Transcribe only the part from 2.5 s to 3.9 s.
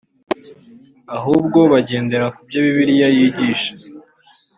bibiliya yigisha